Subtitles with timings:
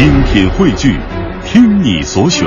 [0.00, 0.98] 精品汇聚，
[1.44, 2.46] 听你所选，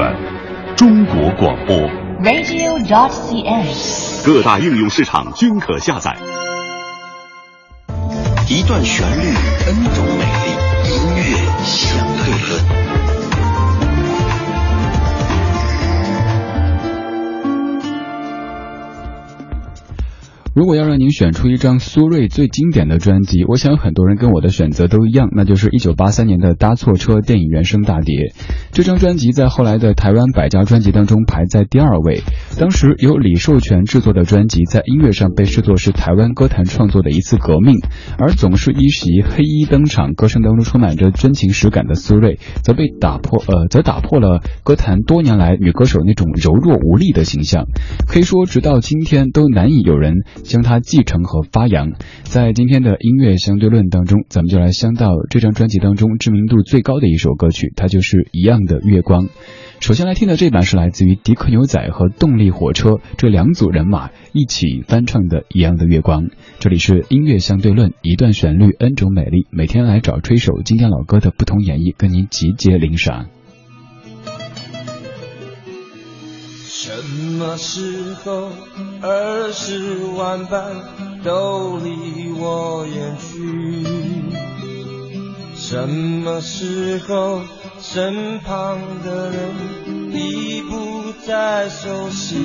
[0.75, 1.77] 中国广播。
[2.23, 4.25] radio.dot.cn，。
[4.25, 6.17] 各大应用市场均可下载。
[8.49, 9.25] 一段旋律
[9.67, 10.49] ，N 种美丽，
[10.89, 11.21] 音乐
[11.63, 13.02] 相对论。
[20.53, 28.35] 如果要让您选出一张苏芮最经典的专辑，我想很多人跟我的选择都一样，那就是一九八三年的《搭错车》电影原声大碟。
[28.71, 32.21] 这张专辑在后来的台湾百家专辑当中排在第二位。
[32.59, 37.79] 当时由李寿全制作的专辑，在音乐上被视作是台湾歌坛创作的一次革命，
[38.19, 47.65] 而总是一袭黑衣登场，歌声当中充满着真情实感的苏芮，则被打破，呃，则打破了歌坛多年来女歌手那种柔弱无力的形象。
[48.07, 50.13] 可以说，直到今天都难以有人。
[50.43, 51.93] 将它继承和发扬，
[52.23, 59.25] 在今天的音乐相对论当中，咱们就来相到这张专辑当中知名度最高的一首歌曲，它就是《一样的月光》。
[59.79, 66.23] 首先来听的这版是来自于迪克牛仔和动力火车这两组人马一起翻唱的《一样的月光》。
[66.59, 73.27] 这里是音乐相对论，一段旋律，N 种美丽，每天来找吹首经典老歌的不同演绎，跟您集结领赏。
[77.43, 78.51] 什么时候
[79.01, 80.63] 儿时玩伴
[81.25, 83.83] 都离我远去？
[85.53, 87.41] 什么时候
[87.81, 92.37] 身旁的人已不再熟悉？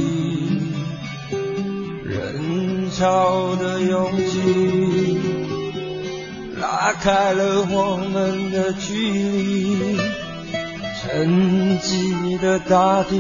[2.05, 5.21] 人潮的拥挤
[6.61, 9.97] 拉开了我们的距离，
[11.01, 13.17] 沉寂的大地。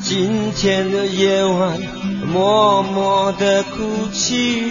[0.00, 1.78] 今天的夜晚，
[2.32, 4.62] 默默的哭泣。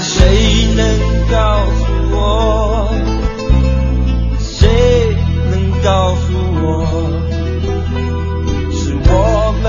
[0.00, 0.86] 谁能
[1.30, 2.88] 告诉我？
[4.38, 4.68] 谁
[5.50, 6.86] 能告诉我？
[8.72, 9.12] 是我
[9.62, 9.66] 们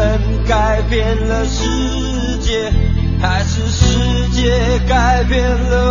[0.48, 2.72] 改变了世界，
[3.22, 5.89] 还是世界改变了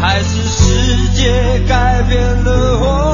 [0.00, 3.09] 还是世界改变了我。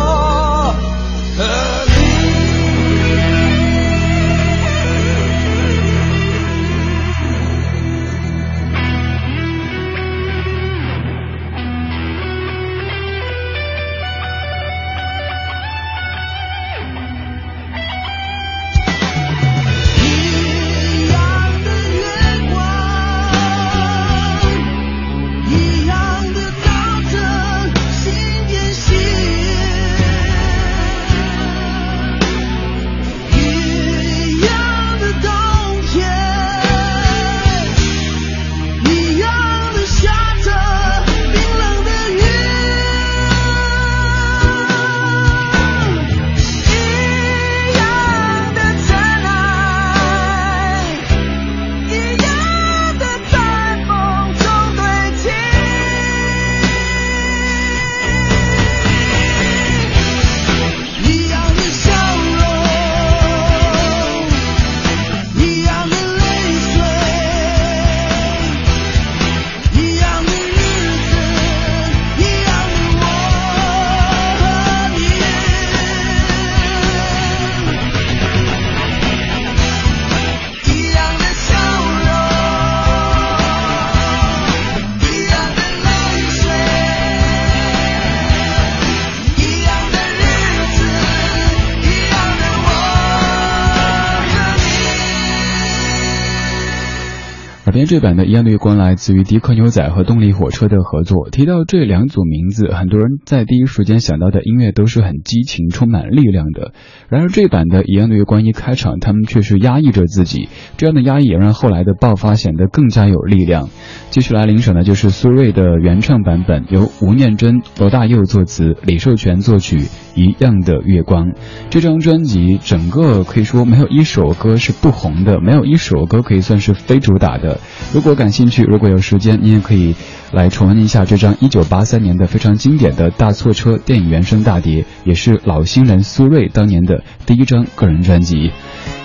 [97.77, 101.29] 耳边这版的《一样的月光》来自于迪克牛仔和动力火车的合作。
[101.29, 106.73] 提到这两组名字，很多人在第一时间想到的音乐都是很激情、充满力量的。
[107.11, 110.49] 然而这版的《一样的月光》一开场，他们却是压抑着自己，
[110.79, 113.69] 这样的压抑也让后来的爆发显得更加有力量。
[114.09, 119.81] 继续来领赏的就是苏芮的原唱版本，由吴念真、罗大佑作词，李寿全作曲，
[120.15, 121.27] 《一样的月光》。
[121.69, 127.61] 这张专辑整个可以说没有一首歌是不红的，没有一首歌可以算是非主打的。
[127.93, 129.95] 如果感兴趣，如果有时间，你也可以
[130.33, 138.51] 来重温一下这张1983年的非常经典的大错车电影原声大碟，也是老新人苏芮当年的第一张个人专辑。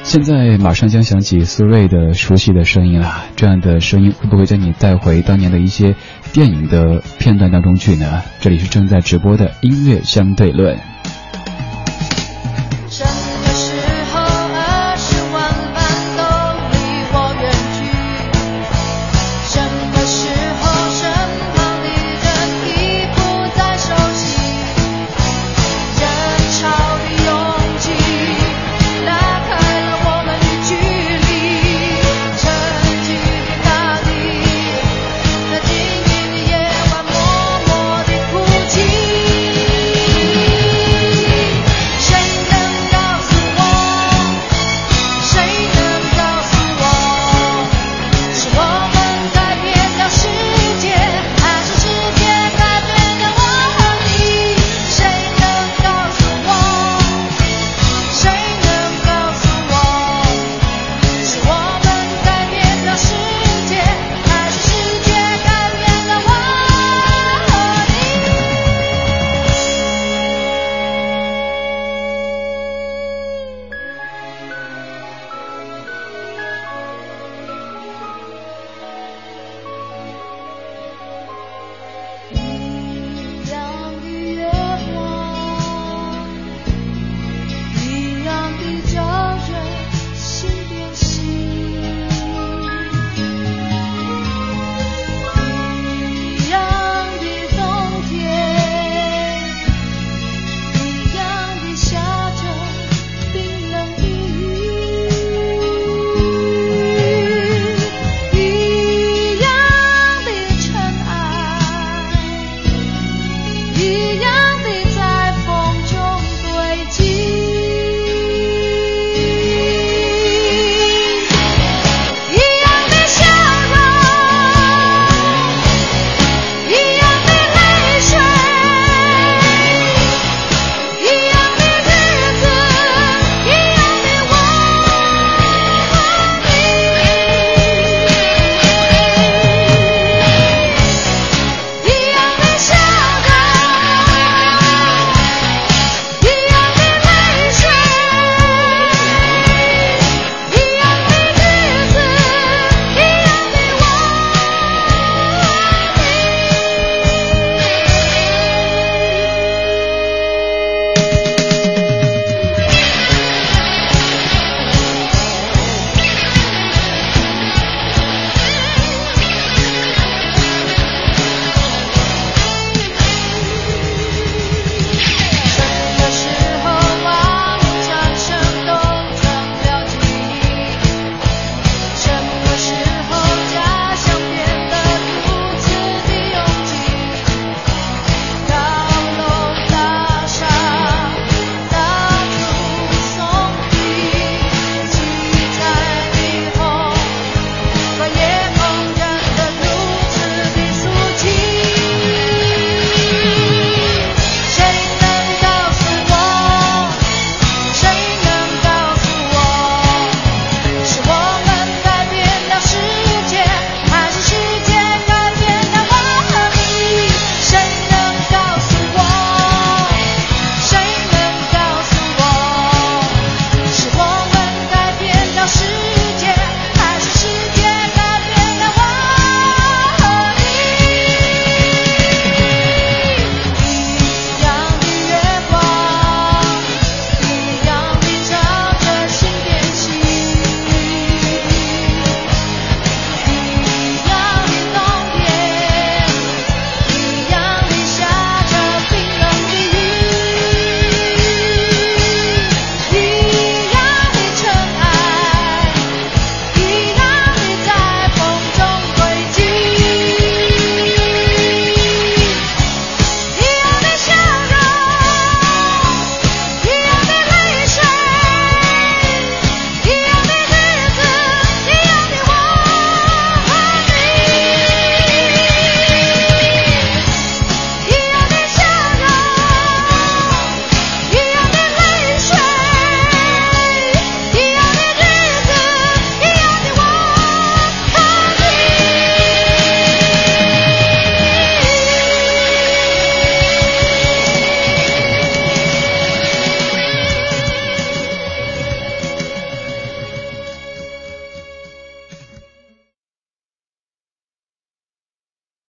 [0.03, 5.95] 现在马上将响起苏芮的熟悉的声音了，这样的声音会不会将你带回当年的一些
[6.33, 8.23] 电影的片段当中去呢？
[8.39, 10.90] 这里是正在直播的音乐相对论。